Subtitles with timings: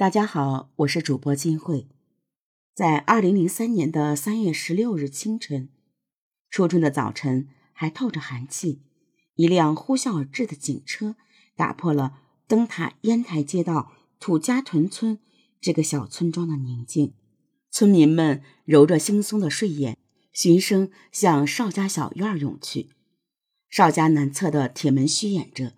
[0.00, 1.86] 大家好，我是主播金慧。
[2.74, 5.68] 在二零零三年的三月十六日清晨，
[6.48, 8.80] 初春的早晨还透着寒气，
[9.34, 11.16] 一辆呼啸而至的警车
[11.54, 12.14] 打破了
[12.48, 15.18] 灯塔烟台街道土家屯村
[15.60, 17.12] 这个小村庄的宁静。
[17.70, 19.98] 村民们揉着惺忪的睡眼，
[20.32, 22.88] 循声向邵家小院涌去。
[23.68, 25.74] 邵家南侧的铁门虚掩着，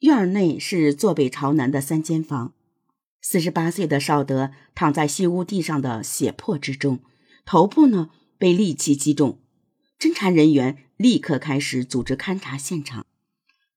[0.00, 2.52] 院内是坐北朝南的三间房。
[3.24, 6.98] 四十八岁的邵德躺在西屋地上的血泊之中，
[7.44, 9.38] 头部呢被利器击中。
[9.96, 13.06] 侦查人员立刻开始组织勘查现场。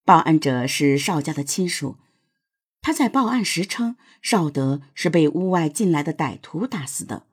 [0.04, 1.98] 报案者是邵家的亲属，
[2.81, 7.27] 他在报案时称邵德是被屋外进来的歹徒打死的。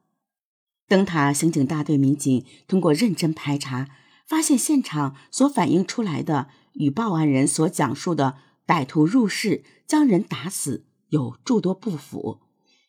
[0.86, 3.88] 灯塔刑警大队民警通过认真排查，
[4.26, 12.40] 发现现场所反映出来的与报案人所讲述的歹徒入室将人打死有诸多不符。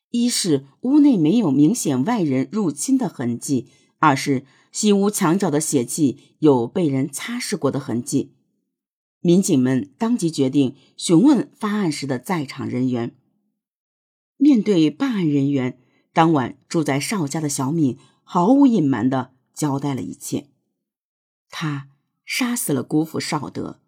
[0.09, 3.67] 一是屋内没有明显外人入侵的痕迹；
[3.99, 8.33] 二是西屋墙角的血迹有被人擦拭过的痕迹。
[9.19, 13.15] 民警们当即决定询问发案时的在场人员。
[14.37, 15.79] 面对办案人员。
[16.15, 20.47] 当晚住在邵家的小敏毫无隐瞒的交代了一切。
[21.49, 21.87] 他
[22.23, 23.79] 杀死了姑父邵德。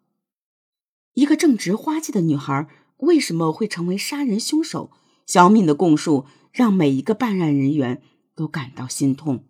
[1.13, 2.67] 一个正值花季的女孩
[3.05, 4.91] 为什么会成为杀人凶手？
[5.25, 8.01] 小敏的供述让每一个办案人员
[8.35, 9.45] 都感到心痛。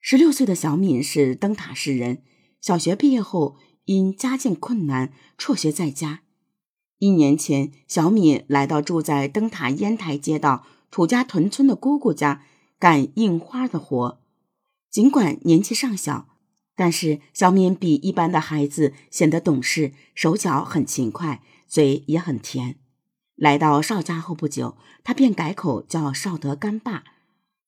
[0.00, 2.22] 十六岁的小敏是灯塔市人，
[2.60, 6.22] 小学毕业后因家境困难辍学在家。
[6.98, 10.64] 一年前，小敏来到住在灯塔烟台街道。
[10.88, 12.42] 土家屯村的姑姑家
[12.78, 14.18] 干印花的活，
[14.88, 16.28] 尽管年纪尚小，
[16.76, 22.76] 但是小敏比一般的孩子显得懂事，手脚很勤快，嘴也很甜。
[23.34, 27.04] 来到邵家后不久，他便改口叫邵德干爸，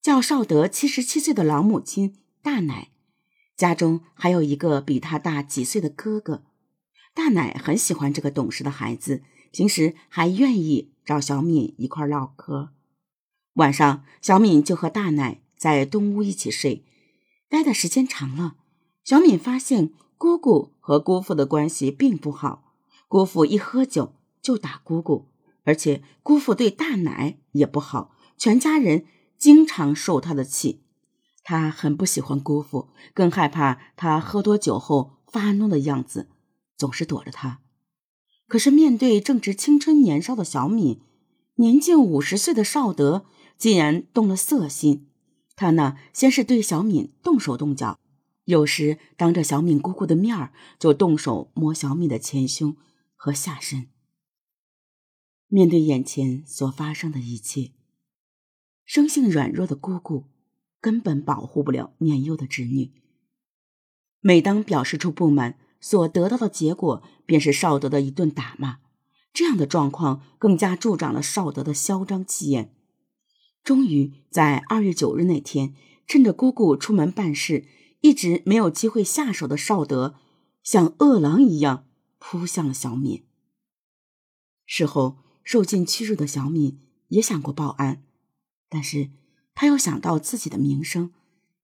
[0.00, 2.88] 叫邵德七十七岁的老母亲大奶。
[3.56, 6.44] 家中还有一个比他大几岁的哥哥。
[7.12, 12.70] 大奶很喜欢这个懂事的孩子，平时还愿意找小敏一块唠嗑。
[13.54, 16.84] 晚上，小敏就和大奶在东屋一起睡，
[17.48, 18.57] 待的时间长了，
[19.08, 22.74] 小敏发现姑姑和姑父的关系并不好。
[23.08, 25.30] 姑父一喝酒就打姑姑，
[25.64, 29.06] 而且姑父对大奶也不好，全家人
[29.38, 30.82] 经常受他的气。
[31.42, 36.28] 他很不喜欢姑父，更害怕他喝多酒后发怒的样子，
[36.76, 37.60] 总是躲着他。
[38.46, 41.00] 可是面对正值青春年少的小敏，
[41.54, 43.24] 年近五十岁的邵德。
[43.56, 45.08] 竟然动了色心，
[45.56, 47.98] 他呢，先是对小敏动手动脚，
[48.48, 52.78] 有时当着小敏姑姑的面儿就动手摸小敏的前胸
[53.14, 53.88] 和下身。
[55.48, 57.72] 面对眼前所发生的一切，
[58.86, 60.24] 生性软弱的姑姑
[60.80, 62.92] 根本保护不了年幼的侄女。
[64.20, 68.78] 每当表示出不满，所得到的结果便是邵德的一顿打骂。
[69.34, 72.74] 这样的状况更加助长了邵德的嚣张气焰。
[73.62, 75.74] 终于在二月九日那天，
[76.06, 77.66] 趁着姑姑出门办事，
[78.00, 80.14] 一直没有机会下手的邵德，
[80.62, 81.86] 像饿狼一样
[82.18, 83.24] 扑向了小敏。
[84.64, 88.04] 事后受尽屈辱的小敏也想过报案，
[88.68, 89.10] 但是
[89.54, 91.12] 他又想到自己的名声，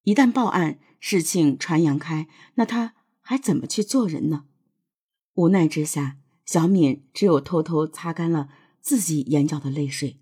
[0.02, 4.46] 一旦报案，事情传扬开，那他还怎么去做人呢？
[5.34, 8.48] 无奈之下，小敏只有偷偷擦干了
[8.80, 10.18] 自己眼角的泪水。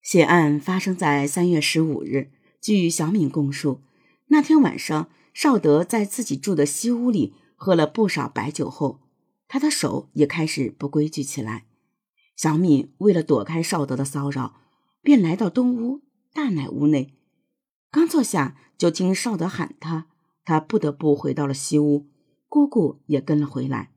[0.00, 2.32] 血案发生在三月十五日。
[2.60, 3.82] 据小敏供述，
[4.28, 9.00] 那天晚上，邵德在自己住的西屋里喝了不少白酒后，
[9.48, 11.66] 他的手也开始不规矩起来。
[12.36, 14.60] 小敏为了躲开邵德的骚扰，
[15.02, 16.02] 便来到东屋
[16.32, 17.14] 大奶屋内。
[17.90, 20.06] 刚坐下，就听邵德喊他，
[20.44, 22.08] 他不得不回到了西屋。
[22.48, 23.92] 姑姑也跟了回来。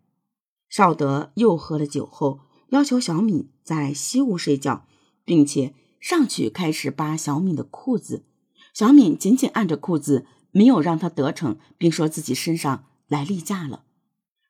[0.70, 4.88] 邵德又喝了酒后，要求小敏在西屋睡觉，
[5.26, 5.76] 并且。
[6.02, 8.26] 上去开始扒小敏的裤子，
[8.74, 13.84] 小敏紧紧按着裤子，没有让他得逞，并说自己身上来例假了。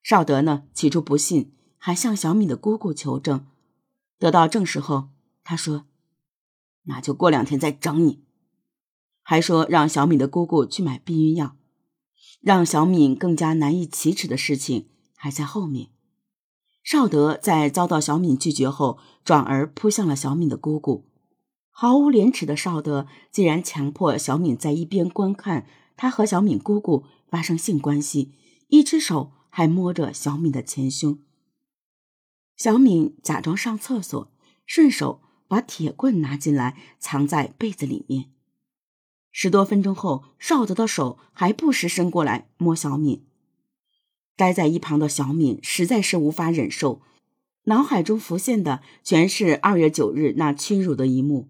[0.04, 3.46] 邵德呢，起初不信，还向小敏的姑姑求证。
[4.18, 5.10] 得到证实后，
[5.44, 5.86] 他说
[6.86, 8.24] ：“那就过两天再整你。”
[9.24, 11.56] 还说让小敏的姑姑去买避孕药。
[12.40, 15.90] 让小敏更加难以启齿的事情还在后面。
[16.84, 21.11] 邵德在遭到小敏拒绝后，转而扑向了小敏的姑姑。
[21.72, 25.66] 毫无廉耻的邵德竟然强迫小敏在一边观看
[25.98, 28.34] 他和小敏姑姑发生性关系，
[28.68, 31.20] 一只手还摸着小敏的前胸。
[32.56, 34.32] 小敏假装上厕所，
[34.68, 38.26] 顺手把铁棍拿进来，藏在被子里面。
[39.32, 43.26] 十多分钟后，少德的手还不时伸过来摸小敏。
[44.36, 47.02] 待在一旁的小敏实在是无法忍受，
[47.64, 51.50] 脑海中浮现的全是二月九日那屈辱的一幕。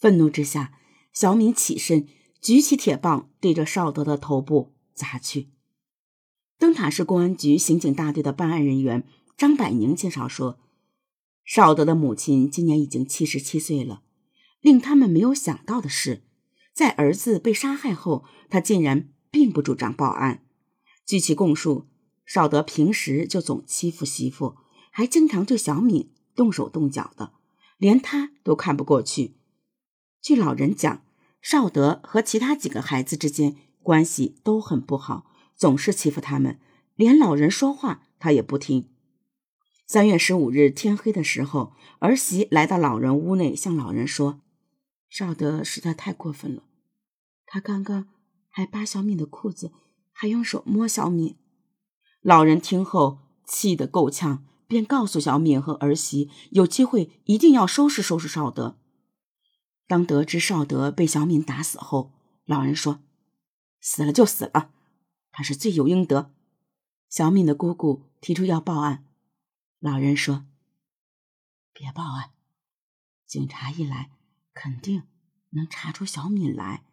[0.00, 0.72] 愤怒之下，
[1.12, 2.08] 小敏起身，
[2.40, 5.50] 举起铁棒，对着少德的头部砸去。
[6.58, 9.06] 灯塔市公安局刑警大队的办案人员
[9.36, 10.58] 张百宁介绍说，
[11.44, 14.02] 少德的母亲今年已经七十七岁了。
[14.60, 16.22] 令他们没有想到的是，
[16.74, 20.44] 在儿子被杀害后，他竟然并不主张报案。
[21.06, 21.86] 据其供述。
[22.26, 24.54] 少德平时就总欺负媳妇，
[24.92, 27.32] 还经常对小敏动手动脚的，
[27.76, 29.34] 连他都看不过去。
[30.22, 31.02] 据老人讲，
[31.40, 35.26] 少德和其他几个孩子之间关系都很不好，
[35.56, 36.58] 总是欺负他们，
[36.94, 38.90] 连老人说话他也不听。
[39.86, 44.40] 三月十五日天黑的时候，儿媳来到老人屋内，向老人说
[45.08, 46.64] ：“少德实在太过分了，
[47.46, 48.08] 他刚刚
[48.50, 49.72] 还扒小敏的裤子，
[50.12, 51.36] 还用手摸小敏。”
[52.20, 58.76] 老人听后气得够呛，便告诉小敏和儿媳，有机会一定要收拾收拾少德。
[59.90, 62.12] 当得知少德被小敏打死后，
[62.44, 63.00] 老人说
[63.82, 64.70] ：“死了就死了，
[65.32, 66.32] 他是罪有应得。”
[67.10, 69.04] 小敏的姑姑提出要报案，
[69.80, 70.44] 老人说
[71.74, 72.30] ：“别报案，
[73.26, 74.12] 警察一来，
[74.54, 75.02] 肯定
[75.50, 76.84] 能查出小敏来。”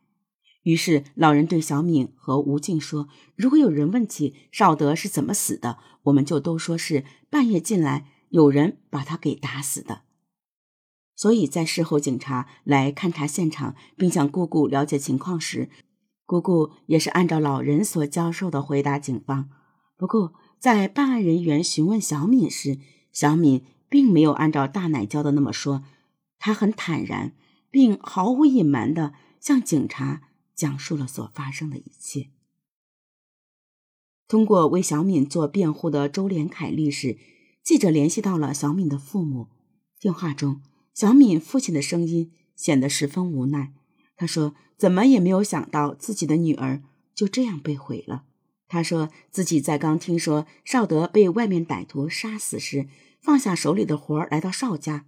[0.66, 3.08] 于是，老人对小敏和吴静说
[3.38, 10.02] ：“如果有人问起少德是怎么死的，我们就都说是半夜进来，有人把他给打死的。”
[11.18, 15.69] 所以在事后警察来勘察现场，并向姑姑了解情况时，
[16.25, 19.50] 姑姑也是按照老人所教授的回答警方。
[19.98, 22.80] 不过，在办案人员询问小敏时，
[23.12, 25.84] 小敏并没有按照大奶教的那么说，
[26.40, 27.34] 她很坦然，
[27.69, 30.22] 并毫无隐瞒的向警察。
[30.58, 32.31] 讲述了所发生的一切。
[34.28, 37.19] 通过为小敏做辩护的周连凯律师，
[37.64, 39.50] 记者联系到了小敏的父母。
[40.00, 40.64] 电话中，
[40.98, 43.72] 小敏父亲的声音显得十分无奈。
[44.16, 46.82] 他说：“怎么也没有想到自己的女儿
[47.14, 48.24] 就这样被毁了。”
[48.68, 52.88] 他说自己在刚听说少德被外面歹徒杀死时，
[53.22, 55.06] 放下手里的活儿来到邵家。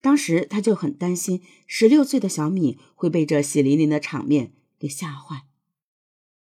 [0.00, 5.42] 当时他就很担心，十六岁的小敏会被这血淋淋的场面给吓坏。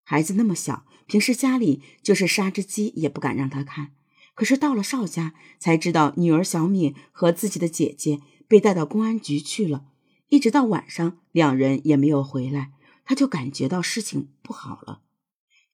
[0.02, 3.93] 孩子那么小，平时家里就是杀只鸡也不敢让他看。
[4.35, 9.87] 可是到了邵家，才知道女儿小敏和自己的姐姐被带到公安局去了。
[10.28, 12.72] 一直到晚上，两人也没有回来，
[13.04, 15.02] 他就感觉到事情不好了。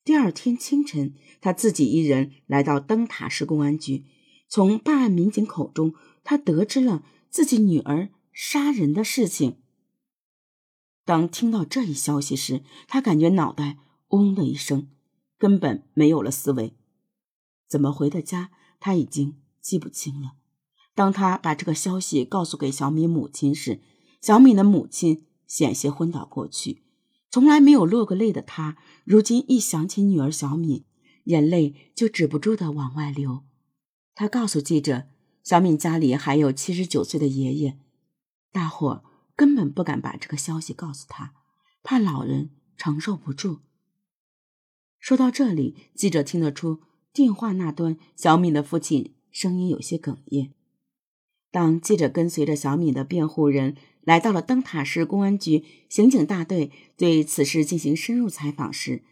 [0.04, 4.04] 第二天清晨，他自己一人来到灯塔市公安局，
[4.48, 7.04] 从办案民警口中，他得知了。
[7.30, 9.56] 自己女儿杀人的事情。
[11.06, 13.78] 当听到这一消息时，他感觉脑袋
[14.08, 14.90] 嗡的一声，
[15.38, 16.76] 根本没有了思维。
[17.66, 20.34] 怎么回的家，他已经记不清了。
[20.94, 23.80] 当他把这个消息告诉给小敏母亲时，
[24.20, 26.82] 小敏的母亲险些昏倒过去。
[27.30, 30.84] 从来没有落过泪的他，如今一想起女儿小敏，
[31.24, 33.44] 眼泪就止不住的往外流。
[34.14, 35.08] 他告诉记者。
[35.44, 37.76] 小敏家里还有七十九岁的爷爷，
[38.52, 39.02] 大伙
[39.34, 41.34] 根本不敢把这个消息告诉他，
[41.82, 43.58] 怕老人承受不住。
[45.00, 46.82] 说到这里，记者听得出
[47.12, 50.54] 电话那端小敏的父亲声音有些哽咽。
[51.52, 59.02] 当记者跟随着小敏的辩护人来到了灯塔市公安局刑警大队，对此事进行深入采访时，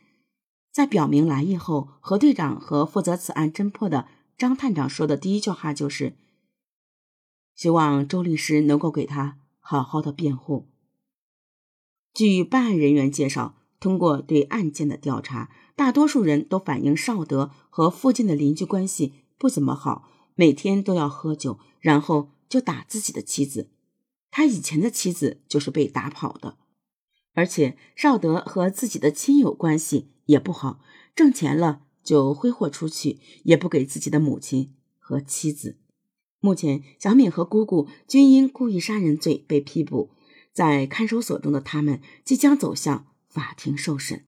[0.73, 4.09] 在表明来意后，何队长和负责此案侦破的。
[4.39, 6.17] 张探长说的第一句话就是
[7.55, 10.67] ：“希望周律师能够给他好好的辩护。”
[12.15, 20.10] 据办案人员介绍，通过对案件的调查，大多数人都反映少德和附近的邻居关系不怎么好，
[20.41, 23.69] 每天都要喝酒，然后就打自己的妻子。
[24.31, 26.57] 他以前的妻子就是被打跑的，
[27.35, 30.81] 而且少德和自己的亲友关系也不好，
[31.15, 31.83] 挣钱了。
[32.03, 35.77] 就挥霍出去，也不给自己的母亲和妻子。
[36.41, 40.09] 目前，小敏和姑姑均因故意杀人罪被批捕，
[40.55, 44.25] 在看守所中的他们即将走向法庭受审。